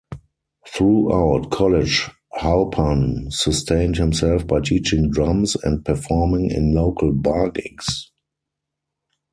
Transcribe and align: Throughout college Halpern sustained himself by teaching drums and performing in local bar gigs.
Throughout 0.67 1.51
college 1.51 2.09
Halpern 2.33 3.31
sustained 3.31 3.97
himself 3.97 4.47
by 4.47 4.61
teaching 4.61 5.11
drums 5.11 5.55
and 5.61 5.85
performing 5.85 6.49
in 6.49 6.73
local 6.73 7.11
bar 7.13 7.51
gigs. 7.51 8.09